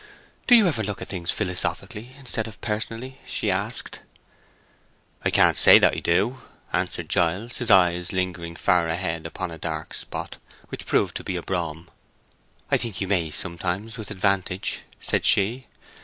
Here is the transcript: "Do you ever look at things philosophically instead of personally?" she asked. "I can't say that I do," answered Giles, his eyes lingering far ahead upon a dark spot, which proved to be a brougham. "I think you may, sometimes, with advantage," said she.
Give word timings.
"Do 0.47 0.55
you 0.55 0.67
ever 0.67 0.81
look 0.81 0.99
at 1.03 1.09
things 1.09 1.29
philosophically 1.29 2.15
instead 2.17 2.47
of 2.47 2.59
personally?" 2.59 3.19
she 3.23 3.51
asked. 3.51 3.99
"I 5.23 5.29
can't 5.29 5.57
say 5.57 5.77
that 5.77 5.93
I 5.93 5.99
do," 5.99 6.41
answered 6.73 7.07
Giles, 7.07 7.57
his 7.57 7.69
eyes 7.69 8.11
lingering 8.11 8.55
far 8.55 8.87
ahead 8.89 9.27
upon 9.27 9.51
a 9.51 9.59
dark 9.59 9.93
spot, 9.93 10.37
which 10.69 10.87
proved 10.87 11.15
to 11.17 11.23
be 11.23 11.35
a 11.35 11.43
brougham. 11.43 11.87
"I 12.71 12.77
think 12.77 12.99
you 12.99 13.07
may, 13.07 13.29
sometimes, 13.29 13.99
with 13.99 14.09
advantage," 14.09 14.81
said 14.99 15.23
she. 15.23 15.67